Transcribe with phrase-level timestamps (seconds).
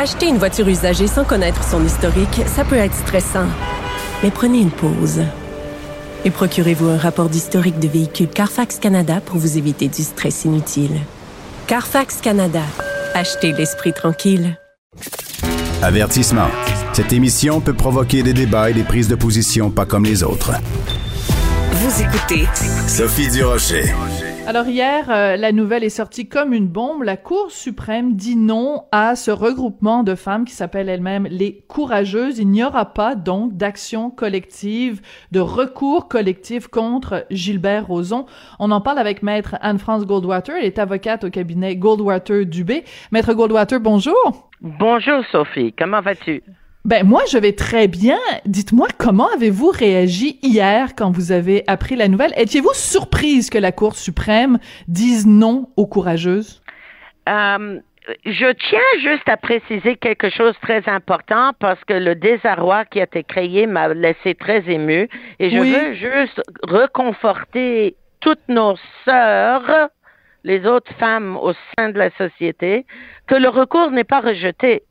[0.00, 3.48] Acheter une voiture usagée sans connaître son historique, ça peut être stressant.
[4.22, 5.22] Mais prenez une pause.
[6.24, 11.00] Et procurez-vous un rapport d'historique de véhicule Carfax Canada pour vous éviter du stress inutile.
[11.66, 12.62] Carfax Canada.
[13.12, 14.56] Achetez l'esprit tranquille.
[15.82, 16.48] Avertissement.
[16.92, 20.52] Cette émission peut provoquer des débats et des prises de position pas comme les autres.
[21.72, 22.46] Vous écoutez
[22.86, 23.92] Sophie Durocher.
[24.48, 27.02] Alors hier, euh, la nouvelle est sortie comme une bombe.
[27.02, 32.38] La Cour suprême dit non à ce regroupement de femmes qui s'appelle elle-même les courageuses.
[32.38, 38.24] Il n'y aura pas donc d'action collective, de recours collectif contre Gilbert Rozon.
[38.58, 40.56] On en parle avec maître Anne-France Goldwater.
[40.56, 42.84] Elle est avocate au cabinet Goldwater Dubé.
[43.12, 44.48] Maître Goldwater, bonjour.
[44.62, 46.42] Bonjour Sophie, comment vas-tu?
[46.84, 48.18] Ben moi je vais très bien.
[48.46, 52.32] Dites-moi comment avez-vous réagi hier quand vous avez appris la nouvelle?
[52.36, 56.62] Étiez-vous surprise que la Cour suprême dise non aux courageuses?
[57.28, 57.80] Euh,
[58.24, 63.00] je tiens juste à préciser quelque chose de très important parce que le désarroi qui
[63.00, 65.08] a été créé m'a laissé très ému
[65.38, 69.90] et je veux juste reconforter toutes nos sœurs,
[70.44, 72.86] les autres femmes au sein de la société,
[73.26, 74.84] que le recours n'est pas rejeté.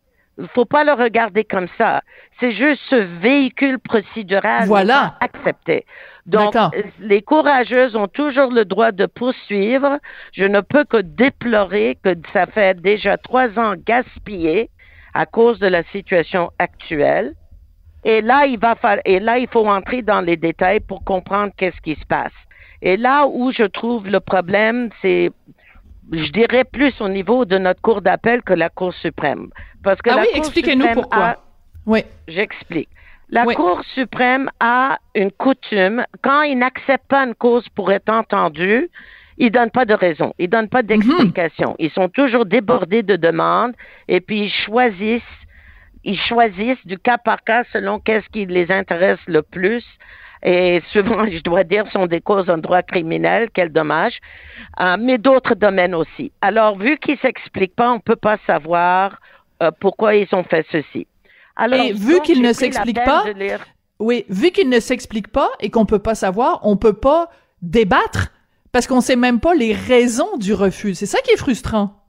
[0.54, 2.02] Faut pas le regarder comme ça.
[2.40, 5.16] C'est juste ce véhicule procédural voilà.
[5.20, 5.86] accepté.
[6.28, 6.54] Donc,
[7.00, 9.98] les courageuses ont toujours le droit de poursuivre.
[10.34, 14.70] Je ne peux que déplorer que ça fait déjà trois ans gaspillé
[15.14, 17.34] à cause de la situation actuelle.
[18.04, 21.52] Et là, il va faire, et là, il faut entrer dans les détails pour comprendre
[21.58, 22.34] qu'est-ce qui se passe.
[22.82, 25.32] Et là où je trouve le problème, c'est
[26.12, 29.50] je dirais plus au niveau de notre cour d'appel que la Cour suprême.
[29.84, 31.38] Parce que ah oui, expliquez-nous pourquoi.
[31.86, 32.04] oui.
[32.28, 32.90] J'explique.
[33.30, 38.90] La Cour suprême a une coutume, quand il n'accepte pas une cause pour être entendu,
[39.38, 41.76] ils donnent pas de raison, ils donnent pas d'explication.
[41.78, 43.74] Ils sont toujours débordés de demandes
[44.08, 45.22] et puis ils choisissent,
[46.06, 49.84] ils choisissent du cas par cas selon qu'est-ce qui les intéresse le plus
[50.44, 54.20] et souvent, je dois dire, sont des causes en droit criminel, quel dommage,
[54.80, 56.32] euh, mais d'autres domaines aussi.
[56.42, 59.20] Alors, vu qu'ils s'expliquent pas, on peut pas savoir
[59.64, 61.08] euh, pourquoi ils ont fait ceci.
[61.56, 63.26] Alors, et vu qu'ils ne s'expliquent pas,
[64.00, 67.30] oui, vu qu'ils ne s'expliquent pas et qu'on peut pas savoir, on peut pas
[67.62, 68.32] débattre
[68.72, 70.94] parce qu'on sait même pas les raisons du refus.
[70.94, 72.07] C'est ça qui est frustrant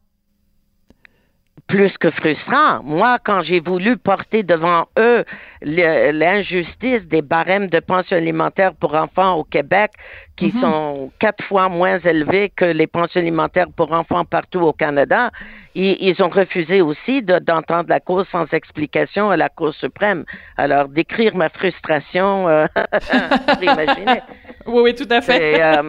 [1.68, 2.82] plus que frustrant.
[2.82, 5.24] Moi, quand j'ai voulu porter devant eux
[5.62, 9.92] l'injustice des barèmes de pension alimentaire pour enfants au Québec,
[10.36, 10.60] qui mhm.
[10.60, 15.30] sont quatre fois moins élevés que les pensions alimentaires pour enfants partout au Canada,
[15.74, 20.24] ils, ont refusé aussi d'entendre la cause sans explication à la Cour suprême.
[20.56, 22.66] Alors, décrire ma frustration, euh,
[23.62, 24.20] imaginez.
[24.66, 25.62] Oui, oui, tout à fait.
[25.62, 25.82] Euh,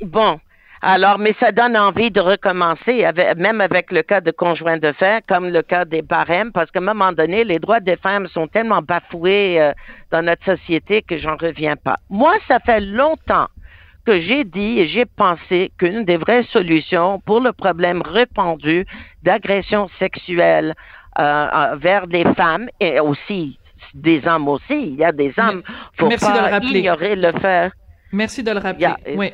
[0.00, 0.38] bon,
[0.88, 3.04] alors, mais ça donne envie de recommencer,
[3.36, 6.78] même avec le cas de conjoint de fait, comme le cas des barèmes, parce qu'à
[6.78, 9.72] un moment donné, les droits des femmes sont tellement bafoués euh,
[10.12, 11.96] dans notre société que j'en reviens pas.
[12.08, 13.48] Moi, ça fait longtemps
[14.06, 18.86] que j'ai dit et j'ai pensé qu'une des vraies solutions pour le problème répandu
[19.24, 20.72] d'agression sexuelle
[21.18, 23.58] euh, euh, vers des femmes et aussi
[23.92, 25.64] des hommes aussi, il y a des hommes,
[25.98, 26.78] faut Merci pas de le rappeler.
[26.78, 27.72] ignorer le fait.
[28.12, 28.94] Merci de le rappeler.
[29.16, 29.32] oui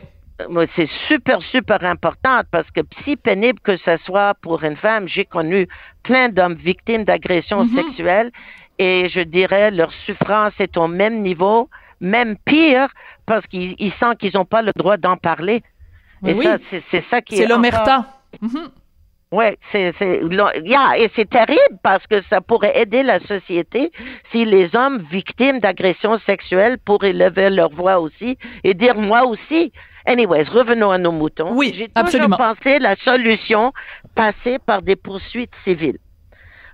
[0.77, 5.25] c'est super, super important parce que si pénible que ce soit pour une femme, j'ai
[5.25, 5.69] connu
[6.03, 7.75] plein d'hommes victimes d'agressions mm-hmm.
[7.75, 8.33] sexuelles
[8.79, 11.69] et je dirais leur souffrance est au même niveau,
[12.01, 12.89] même pire
[13.27, 15.63] parce qu'ils sentent qu'ils n'ont pas le droit d'en parler.
[16.27, 16.45] et oui.
[16.45, 16.59] ça,
[16.91, 17.39] c'est ça qui est.
[17.39, 18.07] C'est l'omerta.
[18.43, 18.69] Mm-hmm.
[19.33, 23.91] Oui, c'est c'est et c'est terrible parce que ça pourrait aider la société
[24.31, 29.73] si les hommes victimes d'agressions sexuelles pourraient lever leur voix aussi et dire moi aussi.
[30.05, 31.55] Anyways, revenons à nos moutons.
[31.55, 33.73] Oui, J'ai toujours pensé la solution
[34.15, 35.99] passer par des poursuites civiles.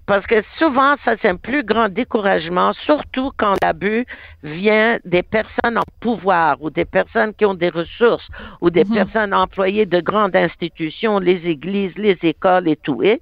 [0.08, 4.06] Parce que souvent, ça, c'est un plus grand découragement, surtout quand l'abus
[4.42, 8.26] vient des personnes en pouvoir ou des personnes qui ont des ressources
[8.62, 8.94] ou des mhm.
[8.94, 13.02] personnes employées de grandes institutions, les églises, les écoles et tout.
[13.02, 13.20] Et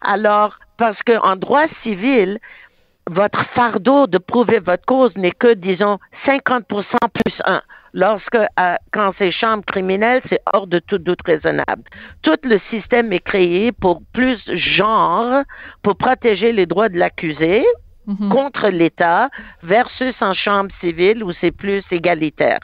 [0.00, 2.40] alors, parce qu'en droit civil,
[3.08, 6.64] votre fardeau de prouver votre cause n'est que, disons, 50%
[7.14, 7.62] plus 1
[7.96, 11.82] lorsque euh, quand c'est chambre criminelle, c'est hors de tout doute raisonnable.
[12.22, 15.42] Tout le système est créé pour plus genre,
[15.82, 17.64] pour protéger les droits de l'accusé
[18.06, 18.28] mhm.
[18.28, 19.30] contre l'État
[19.62, 22.60] versus en chambre civile où c'est plus égalitaire.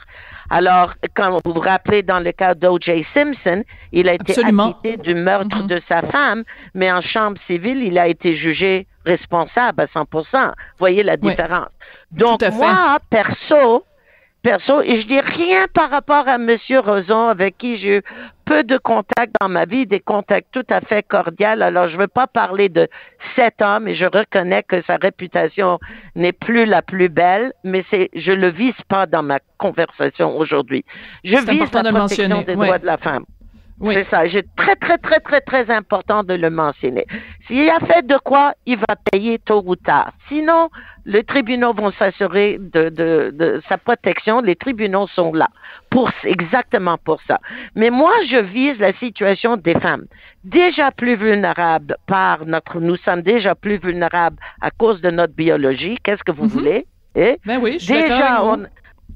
[0.51, 3.03] Alors, quand vous vous rappelez dans le cas d'O.J.
[3.15, 5.67] Simpson, il a été acquitté du meurtre mhm.
[5.67, 6.43] de sa femme,
[6.75, 10.51] mais en chambre civile, il a été jugé responsable à 100%.
[10.77, 11.69] Voyez la différence.
[12.11, 13.83] Donc, moi, perso,
[14.43, 18.01] perso, et je dis rien par rapport à Monsieur Roson, avec qui j'ai eu
[18.45, 21.47] peu de contacts dans ma vie, des contacts tout à fait cordiaux.
[21.47, 22.87] Alors, je ne veux pas parler de
[23.35, 25.79] cet homme, et je reconnais que sa réputation
[26.15, 30.83] n'est plus la plus belle, mais c'est, je le vise pas dans ma conversation aujourd'hui.
[31.23, 33.23] Je vise la protection des droits de la femme.
[33.81, 34.23] C'est ça.
[34.31, 37.05] C'est très, très, très, très, très important de le mentionner.
[37.47, 40.13] S'il a fait de quoi, il va payer tôt ou tard.
[40.29, 40.69] Sinon,
[41.05, 44.41] les tribunaux vont s'assurer de, de, de, sa protection.
[44.41, 45.49] Les tribunaux sont là
[45.89, 47.39] pour exactement pour ça.
[47.75, 50.05] Mais moi, je vise la situation des femmes
[50.43, 52.79] déjà plus vulnérables par notre.
[52.79, 55.97] Nous sommes déjà plus vulnérables à cause de notre biologie.
[56.03, 56.49] Qu'est-ce que vous mm-hmm.
[56.49, 56.85] voulez?
[57.15, 57.37] Eh?
[57.45, 58.65] Ben oui, je suis déjà, on,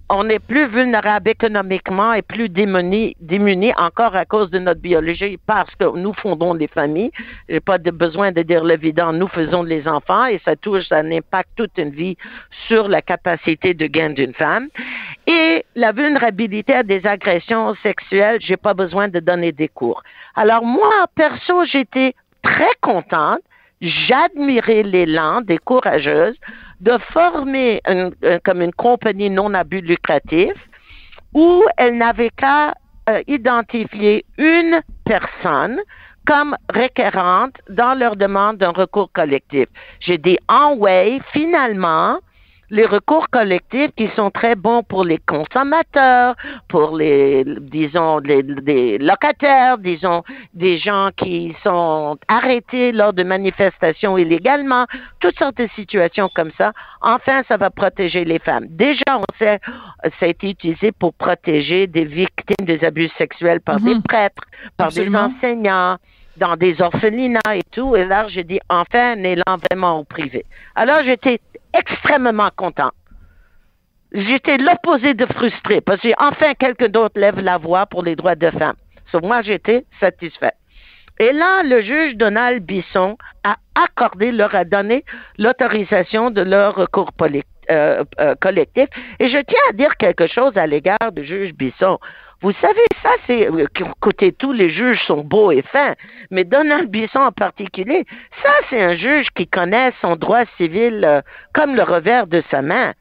[0.10, 5.74] on est plus vulnérable économiquement et plus démunis, encore à cause de notre biologie parce
[5.76, 7.12] que nous fondons les familles.
[7.50, 9.12] J'ai pas besoin de dire l'évident.
[9.12, 12.16] Nous faisons les enfants et ça touche, ça impacte toute une vie
[12.68, 14.70] sur la capacité de gain d'une femme.
[15.26, 20.02] Et la vulnérabilité à des agressions sexuelles, j'ai pas besoin de donner des cours.
[20.36, 23.42] Alors moi, perso, j'étais très contente.
[23.82, 26.36] J'admirais l'élan des courageuses
[26.82, 27.82] de former
[28.44, 30.54] comme une compagnie non à but lucratif
[31.34, 32.74] où elle n'avait qu'à
[33.10, 35.80] euh, identifier une personne
[36.26, 39.68] comme requérante dans leur demande d'un recours collectif.
[40.02, 42.20] J'ai dit en way, finalement,
[42.70, 46.36] les recours collectifs qui sont très bons pour les consommateurs,
[46.68, 50.24] pour les, disons, les, locataires, disons,
[50.54, 54.86] des gens qui sont arrêtés lors de manifestations illégalement,
[55.20, 56.74] toutes sortes de situations comme ça.
[57.02, 58.66] Enfin, ça va protéger les femmes.
[58.70, 59.60] Déjà, on sait,
[60.04, 64.04] ça a été utilisé pour protéger des victimes des abus sexuels par des mhm.
[64.04, 64.44] prêtres,
[64.78, 65.98] par des enseignants,
[66.38, 67.96] dans des orphelinats et tout.
[67.96, 70.46] Et là, j'ai dit, enfin, un élan vraiment au privé.
[70.76, 71.40] Alors, j'étais
[71.80, 72.92] extrêmement content.
[74.14, 78.36] J'étais l'opposé de frustré parce que enfin quelqu'un d'autre lève la voix pour les droits
[78.36, 78.78] de femmes.
[79.12, 80.54] Sauf moi, j'étais satisfait.
[81.20, 85.04] Et là, le juge Donald Bisson a accordé, leur a donné
[85.38, 87.12] l'autorisation de leur recours
[87.70, 88.88] euh, euh, collectif.
[89.20, 91.98] Et je tiens à dire quelque chose à l'égard du juge Bisson.
[92.42, 93.66] Vous savez, ça, c'est, euh,
[94.00, 95.96] côté tous les juges sont beaux et fins,
[96.30, 98.06] mais Donald Bisson en particulier,
[98.44, 101.22] ça, c'est un juge qui connaît son droit civil euh,
[101.54, 102.94] comme le revers de sa main.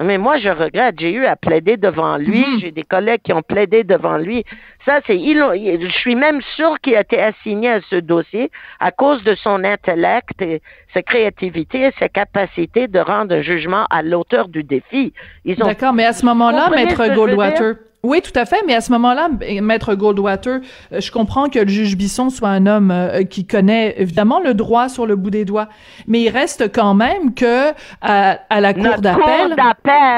[0.00, 2.60] Mais moi, je regrette, j'ai eu à plaider devant lui, mhm.
[2.60, 4.44] j'ai des collègues qui ont plaidé devant lui.
[4.84, 8.50] Ça, c'est, je suis même sûr qu'il a été assigné à ce dossier
[8.80, 10.60] à cause de son intellect et
[10.92, 15.12] sa créativité et sa capacité de rendre un jugement à l'auteur du défi.
[15.46, 19.28] D'accord, mais à ce moment-là, Maître Goldwater, oui, tout à fait, mais à ce moment-là,
[19.62, 20.60] maître Goldwater,
[20.92, 24.52] euh, je comprends que le juge Bisson soit un homme euh, qui connaît évidemment le
[24.52, 25.68] droit sur le bout des doigts,
[26.06, 27.70] mais il reste quand même que
[28.02, 29.56] à, la cour d'appel.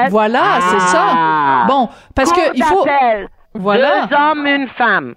[0.09, 1.05] Voilà, c'est ça.
[1.15, 1.65] Ah.
[1.69, 2.85] Bon, parce que il faut.
[3.53, 4.05] Voilà.
[4.05, 5.15] Deux hommes, une femme.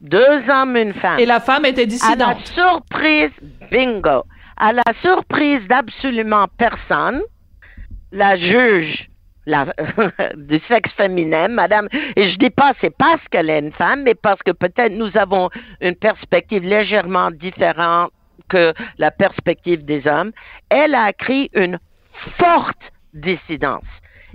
[0.00, 1.18] Deux hommes, une femme.
[1.18, 2.22] Et la femme était dissidente.
[2.22, 3.30] À la surprise,
[3.70, 4.24] bingo.
[4.56, 7.20] À la surprise d'absolument personne,
[8.10, 9.10] la juge
[9.46, 9.66] la,
[10.36, 11.88] du sexe féminin, madame.
[12.16, 15.16] Et je dis pas c'est parce qu'elle est une femme, mais parce que peut-être nous
[15.16, 15.50] avons
[15.80, 18.12] une perspective légèrement différente
[18.48, 20.32] que la perspective des hommes.
[20.68, 21.78] Elle a écrit une
[22.38, 23.84] forte dissidence.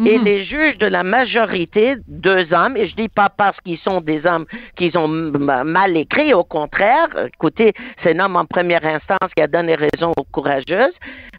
[0.06, 0.26] Et mhm.
[0.26, 4.26] les juges de la majorité, deux hommes, et je dis pas parce qu'ils sont des
[4.26, 4.46] hommes
[4.76, 9.48] qu'ils ont mal écrit, au contraire, écoutez, c'est un homme en première instance qui a
[9.48, 10.94] donné raison aux courageuses,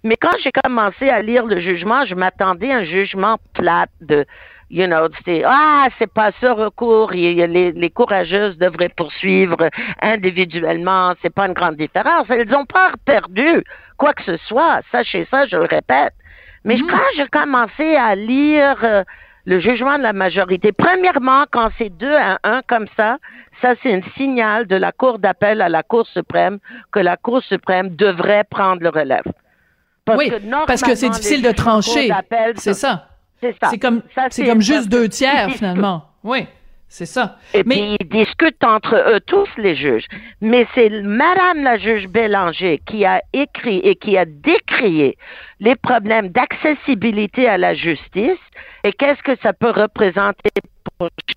[0.05, 4.27] mais quand j'ai commencé à lire le jugement, je m'attendais à un jugement plat de,
[4.71, 9.57] you know, c'est ah c'est pas ça recours, les, les courageuses devraient poursuivre
[10.01, 12.27] individuellement, c'est pas une grande différence.
[12.31, 13.63] Elles n'ont pas perdu
[13.97, 14.81] quoi que ce soit.
[14.91, 16.15] Sachez ça, je le répète.
[16.65, 16.91] Mais mm-hmm.
[16.91, 19.05] quand j'ai commencé à lire euh,
[19.45, 23.19] le jugement de la majorité, premièrement, quand c'est deux à un comme ça,
[23.61, 26.59] ça c'est un signal de la Cour d'appel à la Cour suprême
[26.93, 29.25] que la Cour suprême devrait prendre le relève.
[30.17, 30.33] oui,
[30.67, 32.11] parce que c'est difficile de trancher.
[32.57, 33.09] C'est ça.
[33.41, 33.71] C'est ça.
[33.71, 36.05] C'est comme, c'est comme juste deux tiers finalement.
[36.23, 36.47] Oui.
[36.95, 37.39] C'est ça.
[37.55, 40.05] Et puis ils discutent entre eux tous les juges.
[40.43, 45.17] Mais c'est Madame la juge Bélanger qui a écrit et qui a décrié
[45.59, 48.39] les problèmes d'accessibilité à la justice
[48.85, 50.51] et qu'est-ce que ça peut représenter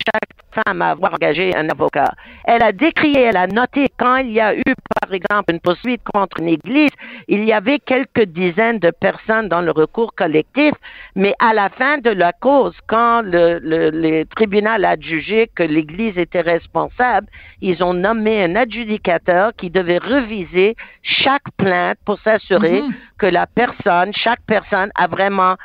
[0.06, 2.12] chaque femme à avoir engagé un avocat.
[2.44, 6.02] Elle a décrié, elle a noté quand il y a eu, par exemple, une poursuite
[6.04, 6.90] contre une église,
[7.28, 10.72] il y avait quelques dizaines de personnes dans le recours collectif,
[11.14, 16.16] mais à la fin de la cause, quand le, le, tribunal a jugé que l'église
[16.16, 17.26] était responsable,
[17.60, 22.94] ils ont nommé un adjudicateur qui devait reviser chaque plainte pour s'assurer mhm.
[23.18, 25.56] que la personne, chaque personne a vraiment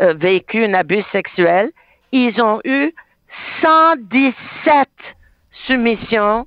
[0.00, 1.70] euh, vécu un abus sexuel
[2.12, 2.92] ils ont eu
[3.62, 4.88] 117
[5.66, 6.46] soumissions,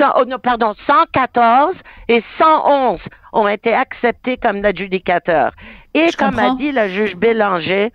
[0.00, 1.74] oh non, pardon, 114
[2.08, 3.00] et 111
[3.32, 5.52] ont été acceptés comme adjudicateurs.
[5.94, 7.92] Et comme a dit la juge Bélanger,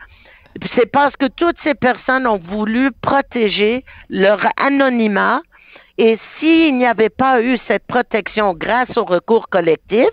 [0.75, 5.41] c'est parce que toutes ces personnes ont voulu protéger leur anonymat.
[5.97, 10.09] Et s'il n'y avait pas eu cette protection grâce au recours collectif,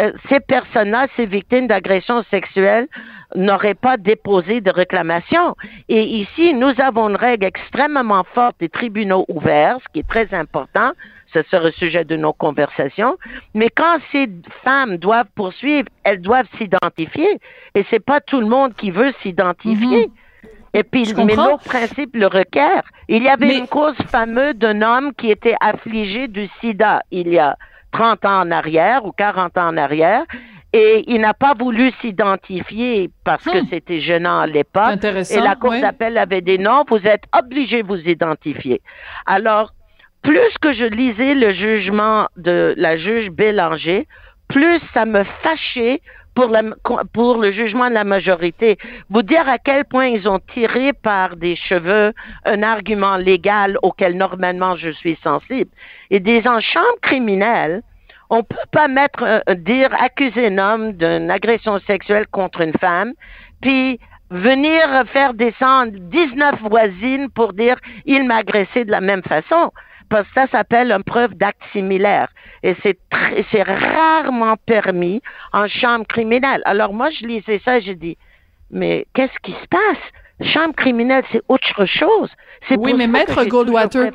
[0.00, 2.88] euh, ces personnes-là, ces victimes d'agressions sexuelles,
[3.34, 5.54] n'auraient pas déposé de réclamation.
[5.88, 10.32] Et ici, nous avons une règle extrêmement forte des tribunaux ouverts, ce qui est très
[10.34, 10.92] important.
[11.32, 13.16] Ce sera le sujet de nos conversations.
[13.54, 14.28] Mais quand ces
[14.64, 17.38] femmes doivent poursuivre, elles doivent s'identifier.
[17.74, 20.06] Et c'est pas tout le monde qui veut s'identifier.
[20.06, 20.12] Mhm.
[20.72, 22.82] Et puis, mais nos principes le requiert.
[23.08, 27.38] Il y avait une cause fameuse d'un homme qui était affligé du sida il y
[27.38, 27.56] a
[27.92, 30.24] 30 ans en arrière ou 40 ans en arrière.
[30.72, 33.66] Et il n'a pas voulu s'identifier parce que hmm.
[33.70, 35.02] c'était gênant à l'époque.
[35.30, 38.80] Et la Cour d'appel avait dit non, vous êtes obligé de vous identifier.
[39.26, 39.72] Alors,
[40.22, 44.06] plus que je lisais le jugement de la juge Bélanger,
[44.48, 46.02] plus ça me fâchait
[46.82, 48.78] pour, pour le jugement de la majorité.
[49.10, 52.12] Vous dire à quel point ils ont tiré par des cheveux
[52.44, 55.70] un argument légal auquel normalement je suis sensible.
[56.10, 57.82] Et des en chambre criminelle,
[58.30, 63.12] on peut pas mettre, euh, dire, accuser un homme d'une agression sexuelle contre une femme,
[63.60, 63.98] puis
[64.30, 69.72] venir faire descendre 19 voisines pour dire il m'a agressé de la même façon
[70.10, 72.28] parce que ça s'appelle une preuve d'acte similaire.
[72.62, 72.98] Et c'est
[73.50, 76.60] c'est rarement permis en chambre criminelle.
[76.66, 78.18] Alors moi, je lisais ça et j'ai dit,
[78.70, 80.52] mais qu'est-ce qui se passe?
[80.52, 82.28] Chambre criminelle, c'est autre chose.
[82.68, 84.10] C'est oui, mais Maître Goldwater.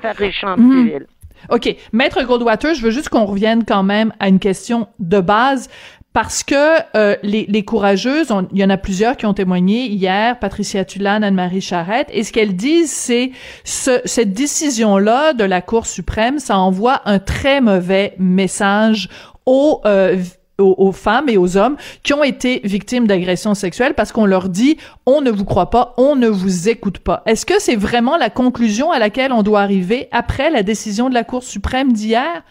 [0.57, 1.05] Mhm.
[1.49, 1.75] OK.
[1.93, 5.69] Maître Goldwater, je veux juste qu'on revienne quand même à une question de base
[6.15, 6.55] parce que
[6.95, 11.59] euh, les, courageuses, il y en a plusieurs qui ont témoigné hier, Patricia Tulane, Anne-Marie
[11.59, 13.31] Charrette, et ce qu'elles disent, c'est
[13.65, 19.09] ce, cette décision-là de la Cour suprême, ça envoie un très mauvais message
[19.45, 20.15] aux euh,
[20.57, 24.77] aux, femmes et aux hommes qui ont été victimes d'agressions sexuelles parce qu'on leur dit
[25.05, 27.23] on ne vous croit pas, on ne vous écoute pas.
[27.25, 31.13] Est-ce que c'est vraiment la conclusion à laquelle on doit arriver après la décision de
[31.13, 32.45] la Cour suprême d'hier?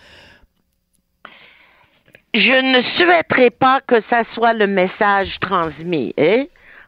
[2.35, 6.12] Je ne souhaiterais pas que ça soit le message transmis.
[6.19, 6.45] Hein?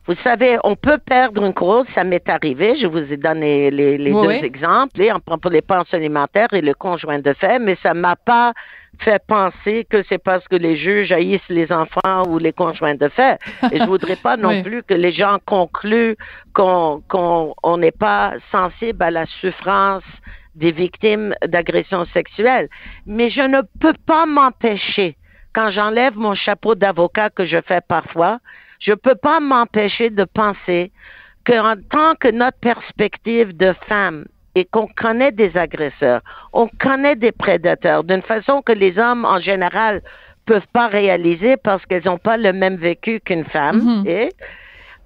[0.07, 3.99] Vous savez, on peut perdre une cause, ça m'est arrivé, je vous ai donné les,
[3.99, 8.15] deux exemples, hein, pour les pensions alimentaires et le conjoint de fait, mais ça m'a
[8.15, 8.53] pas
[9.01, 13.09] fait penser que c'est parce que les juges haïssent les enfants ou les conjoints de
[13.09, 13.39] fait.
[13.73, 16.17] Et je voudrais pas non plus que les gens concluent
[16.55, 20.05] qu'on qu'on n'est pas sensible à la souffrance
[20.55, 22.69] des victimes d'agressions sexuelles.
[23.07, 25.17] Mais je ne peux pas m'empêcher
[25.57, 28.41] quand j'enlève mon chapeau d'avocat que je fais parfois,
[28.79, 30.93] je ne peux pas m'empêcher de penser
[31.47, 36.21] qu'en tant que notre perspective de femme et qu'on connaît des agresseurs,
[36.53, 40.03] on connaît des prédateurs d'une façon que les hommes en général
[40.45, 43.81] peuvent pas réaliser parce qu'ils n'ont pas le même vécu qu'une femme.
[43.81, 44.09] Mm-hmm.
[44.09, 44.33] Et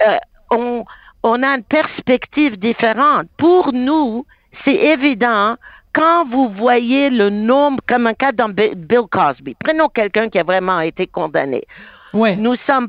[0.05, 0.17] euh,
[0.51, 0.85] on,
[1.23, 3.29] on a une perspective différente.
[3.39, 4.27] Pour nous,
[4.65, 5.55] c'est évident
[5.95, 10.45] quand vous voyez le nombre, comme un cas dans Bill Cosby, prenons quelqu'un qui a
[10.45, 11.65] vraiment été condamné.
[12.13, 12.37] Ouais.
[12.37, 12.89] Nous sommes,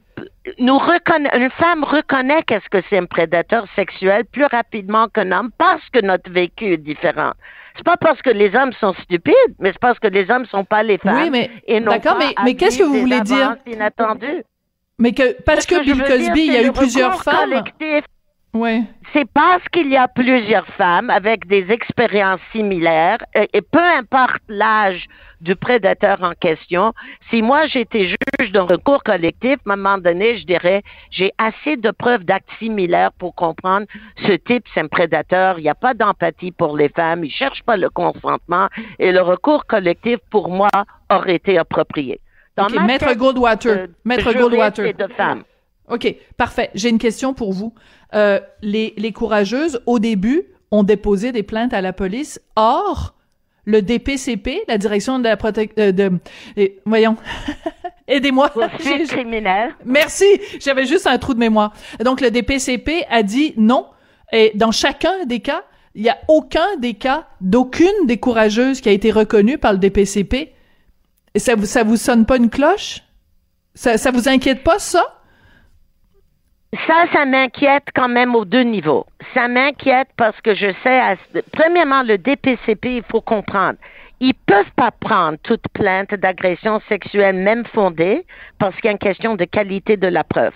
[0.58, 5.88] nous une femme reconnaît qu'est-ce que c'est un prédateur sexuel plus rapidement qu'un homme parce
[5.94, 7.32] que notre vécu est différent.
[7.76, 10.66] C'est pas parce que les hommes sont stupides, mais c'est parce que les hommes sont
[10.66, 11.22] pas les femmes.
[11.22, 13.56] Oui, mais d'accord, mais, mais qu'est-ce que vous voulez dire?
[14.98, 17.64] Mais que parce que, Bill Cosby, il y a eu plusieurs femmes.
[18.54, 18.84] Oui.
[19.14, 25.06] C'est parce qu'il y a plusieurs femmes avec des expériences similaires et, peu importe l'âge
[25.40, 26.94] du prédateur en question,
[27.30, 31.78] si moi j'étais juge d'un recours collectif, à un moment donné, je dirais, j'ai assez
[31.78, 33.88] de preuves d'actes similaires pour comprendre
[34.26, 37.64] ce type, c'est un prédateur, il n'y a pas d'empathie pour les femmes, il cherche
[37.64, 38.68] pas le consentement
[39.00, 40.70] et le recours collectif, pour moi,
[41.10, 42.20] aurait été approprié.
[42.58, 44.94] Dans Maître Goldwater, Maître Goldwater.
[44.94, 45.44] de femmes.
[45.92, 46.72] OK, parfait.
[46.74, 47.74] J'ai une question pour vous.
[48.14, 52.40] Euh, les, les courageuses, au début, ont déposé des plaintes à la police.
[52.56, 53.14] Or,
[53.66, 56.12] le DPCP, la direction de la protection euh, de,
[56.86, 57.18] voyons,
[58.08, 58.52] aidez-moi.
[59.08, 59.76] criminel.
[59.86, 60.26] Merci,
[60.60, 61.74] j'avais juste un trou de mémoire.
[62.04, 63.88] Donc le DPCP a dit non.
[64.32, 68.88] Et dans chacun des cas, il y a aucun des cas d'aucune des courageuses qui
[68.88, 70.54] a été reconnue par le DPCP.
[71.34, 73.02] Et ça vous ça vous sonne pas une cloche?
[73.76, 75.21] Ça ça vous inquiète pas ça?
[76.88, 79.06] Ça, ça m'inquiète quand même aux deux niveaux.
[79.34, 81.02] Ça m'inquiète parce que je sais,
[81.52, 83.78] premièrement, le DPCP, il faut comprendre.
[84.20, 88.26] Ils peuvent pas prendre toute plainte d'agression sexuelle, même fondée,
[88.60, 90.54] parce qu'il y a une question de qualité de la preuve.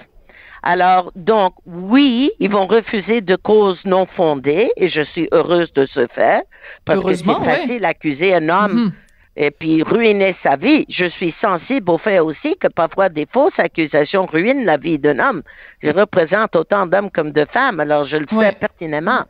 [0.61, 5.85] Alors, donc, oui, ils vont refuser de causes non fondées, et je suis heureuse de
[5.87, 6.43] ce fait,
[6.85, 8.87] parce que c'est facile d'accuser un homme.
[8.87, 8.91] Mm-hmm.
[9.37, 10.85] Et puis ruiner sa vie.
[10.89, 15.19] Je suis sensible au fait aussi que parfois des fausses accusations ruinent la vie d'un
[15.19, 15.43] homme.
[15.83, 19.25] Je représente autant d'hommes comme de femmes, alors je le sais pertinemment.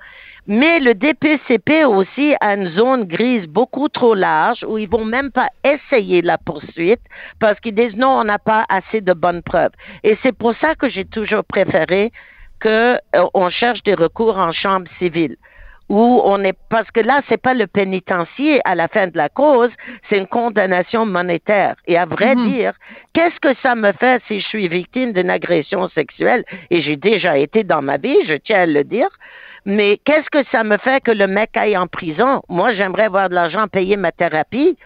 [0.47, 5.31] Mais le DPCP aussi a une zone grise beaucoup trop large où ils vont même
[5.31, 7.01] pas essayer la poursuite
[7.39, 9.71] parce qu'ils disent non, on n'a pas assez de bonnes preuves.
[10.03, 12.12] Et c'est pour ça que j'ai toujours préféré
[12.62, 15.35] qu'on euh, cherche des recours en chambre civile
[15.89, 19.29] où on est parce que là c'est pas le pénitencier à la fin de la
[19.29, 19.71] cause,
[20.09, 21.75] c'est une condamnation monétaire.
[21.87, 22.51] Et à vrai mhm.
[22.51, 22.73] dire,
[23.13, 26.43] qu'est-ce que ça me fait si je suis victime d'une agression sexuelle?
[26.71, 29.09] Et j'ai déjà été dans ma vie, je tiens à le dire.
[29.65, 32.41] Mais qu'est-ce que ça me fait que le mec aille en prison?
[32.49, 34.77] Moi, j'aimerais avoir de l'argent payer ma thérapie.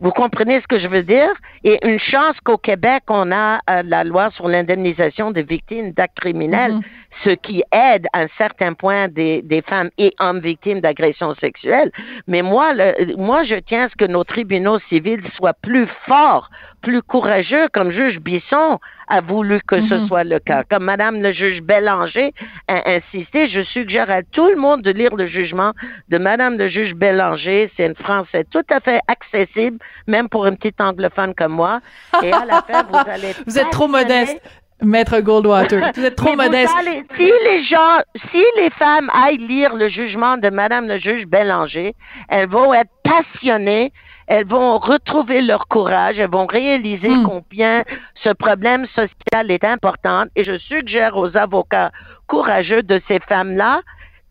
[0.00, 1.32] Vous comprenez ce que je veux dire?
[1.64, 6.18] Et une chance qu'au Québec, on a euh, la loi sur l'indemnisation des victimes d'actes
[6.18, 6.82] criminels, mhm.
[7.24, 11.90] Ce qui aide à un certain point des, des femmes et hommes victimes d'agressions sexuelles.
[12.26, 16.50] Mais moi, le, moi, je tiens à ce que nos tribunaux civils soient plus forts
[16.86, 20.06] plus courageux, comme juge Bisson a voulu que ce mhm.
[20.06, 20.62] soit le cas.
[20.70, 22.32] Comme Madame le juge Bélanger
[22.68, 25.72] a insisté, je suggère à tout le monde de lire le jugement
[26.10, 27.72] de Madame le juge Bélanger.
[27.76, 31.80] C'est une français tout à fait accessible, même pour une petite anglophone comme moi.
[32.22, 33.32] Et à la fin, vous allez...
[33.46, 34.40] vous êtes trop modeste.
[34.82, 36.74] Maître Goldwater, vous êtes trop modeste.
[37.16, 37.98] si les gens,
[38.30, 41.94] si les femmes aillent lire le jugement de Madame le juge Bélanger,
[42.28, 43.92] elles vont être passionnées
[44.26, 47.24] elles vont retrouver leur courage, elles vont réaliser hmm.
[47.24, 47.84] combien
[48.22, 50.24] ce problème social est important.
[50.34, 51.92] Et je suggère aux avocats
[52.26, 53.82] courageux de ces femmes-là,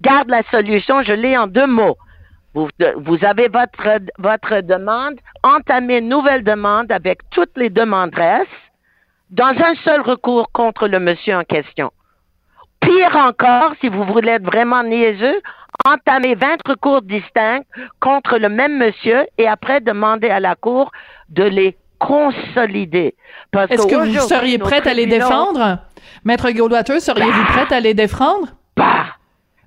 [0.02, 1.98] garde la solution, je l'ai en deux mots.
[2.54, 8.48] Vous, vous, avez votre, votre demande, entamez une nouvelle demande avec toutes les demanderesses
[9.30, 11.92] dans un seul recours contre le monsieur en question.
[12.80, 15.42] Pire encore, si vous voulez être vraiment niaiseux,
[15.86, 17.62] entamer 20 recours distincts
[18.00, 20.92] contre le même monsieur et après demander à la Cour
[21.30, 23.16] de les consolider.
[23.70, 25.80] Est-ce que vous seriez prête à les défendre?
[26.24, 27.50] Maître Goldwater, seriez-vous bah!
[27.50, 28.48] prête à les défendre?
[28.76, 29.06] Bah!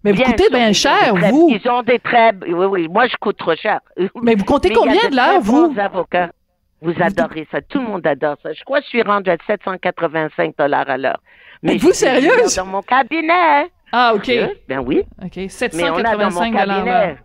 [0.04, 1.48] Mais vous coûtez bien cher, vous.
[1.50, 2.32] Ils ont des très...
[2.46, 3.80] Oui, oui, moi, je coûte trop cher.
[4.22, 5.74] Mais vous comptez combien de l'heure, vous?
[5.76, 6.30] avocats.
[6.80, 7.60] Vous adorez ça.
[7.60, 8.52] Tout le monde adore ça.
[8.52, 11.20] Je crois que je suis rendue à 785 dollars à l'heure.
[11.62, 12.54] Mais vous sérieuse?
[12.56, 13.70] Dans mon cabinet.
[13.92, 14.30] Ah, OK.
[14.68, 15.02] Ben oui.
[15.24, 15.50] OK.
[15.50, 17.16] 785 dollars.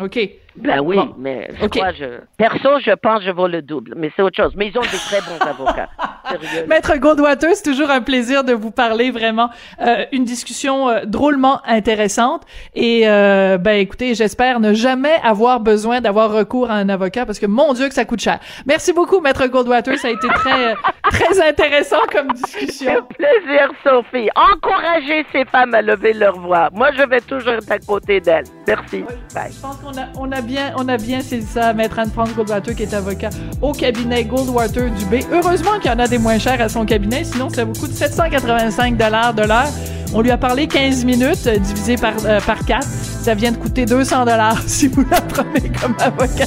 [0.00, 0.18] OK.
[0.62, 4.10] Ben oui, mais je crois, je, perso, je pense que je vaux le double, mais
[4.14, 4.52] c'est autre chose.
[4.56, 5.88] Mais ils ont des très bons avocats.
[6.68, 9.50] Maître Goldwater, c'est toujours un plaisir de vous parler, vraiment.
[9.80, 12.42] Euh, une discussion euh, drôlement intéressante.
[12.74, 17.38] Et, euh, ben écoutez, j'espère ne jamais avoir besoin d'avoir recours à un avocat parce
[17.38, 18.38] que, mon Dieu, que ça coûte cher.
[18.66, 19.98] Merci beaucoup, Maître Goldwater.
[19.98, 20.74] Ça a été très,
[21.10, 22.92] très intéressant comme discussion.
[22.98, 24.28] Un plaisir, Sophie.
[24.36, 26.68] Encouragez ces femmes à lever leur voix.
[26.72, 28.44] Moi, je vais toujours être à côté d'elles.
[28.66, 29.04] Merci.
[29.34, 29.52] Bye.
[29.52, 32.74] Je pense qu'on a, on a bien, on a bien saisi ça, Maître Anne-France Goldwater,
[32.74, 35.22] qui est avocat au cabinet Goldwater du B.
[35.32, 37.92] Heureusement qu'il y en a des moins chers à son cabinet, sinon ça vous coûte
[37.92, 39.68] 785 dollars de l'heure.
[40.12, 42.86] On lui a parlé 15 minutes, euh, divisé par, euh, par 4.
[42.86, 46.46] Ça vient de coûter 200 dollars si vous la prenez comme avocat.